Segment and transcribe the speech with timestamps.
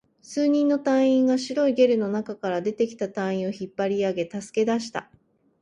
[0.23, 5.11] 数人の隊員が白いゲルの中から出てきた隊員を引っ張り上げ、助け出した